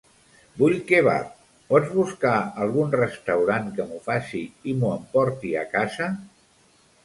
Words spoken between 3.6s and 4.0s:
que